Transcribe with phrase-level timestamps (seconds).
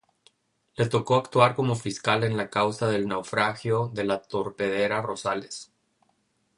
[0.77, 5.71] Le tocó actuar como fiscal en la causa del naufragio de la torpedera Rosales.